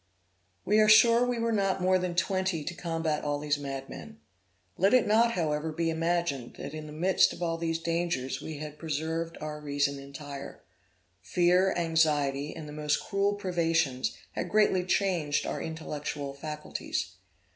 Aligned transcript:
We 0.65 0.79
are 0.79 0.89
sure 0.89 1.23
we 1.27 1.37
were 1.37 1.51
not 1.51 1.79
more 1.79 1.99
than 1.99 2.15
twenty 2.15 2.63
to 2.63 2.73
combat 2.73 3.23
all 3.23 3.37
these 3.37 3.59
madmen. 3.59 4.17
Let 4.75 4.95
it 4.95 5.05
not, 5.05 5.33
however, 5.33 5.71
be 5.71 5.91
imagined, 5.91 6.55
that 6.57 6.73
in 6.73 6.87
the 6.87 6.91
midst 6.91 7.33
of 7.33 7.43
all 7.43 7.55
these 7.59 7.77
dangers 7.77 8.41
we 8.41 8.57
had 8.57 8.79
preserved 8.79 9.37
our 9.39 9.59
reason 9.59 9.99
entire. 9.99 10.63
Fear, 11.21 11.75
anxiety, 11.77 12.55
and 12.55 12.67
the 12.67 12.73
most 12.73 12.97
cruel 12.97 13.33
privations, 13.35 14.17
had 14.31 14.49
greatly 14.49 14.85
changed 14.85 15.45
our 15.45 15.61
intellectual 15.61 16.33
faculties. 16.33 17.17